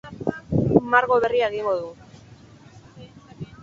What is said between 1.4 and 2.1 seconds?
egingo du.